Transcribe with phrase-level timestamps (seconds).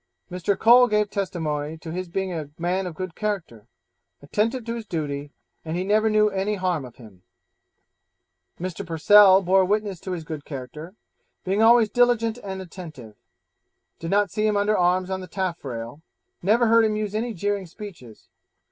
[0.31, 0.57] Mr.
[0.57, 3.67] Cole gave testimony to his being a man of good character,
[4.23, 5.29] attentive to his duty,
[5.63, 7.21] and he never knew any harm of him.
[8.59, 8.83] Mr.
[8.83, 10.95] Purcell bore witness to his good character,
[11.43, 13.15] being always diligent and attentive;
[13.99, 16.01] did not see him under arms on the taffrail;
[16.41, 18.27] never heard him use any jeering speeches.